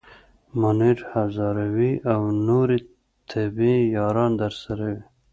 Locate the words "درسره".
4.41-4.85